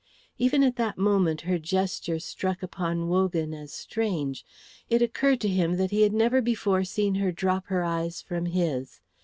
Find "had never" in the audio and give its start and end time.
6.01-6.41